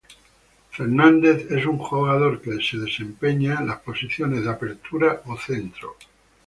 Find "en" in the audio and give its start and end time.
3.59-3.67